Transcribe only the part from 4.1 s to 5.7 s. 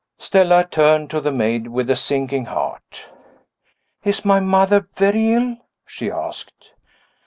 my mother very ill?"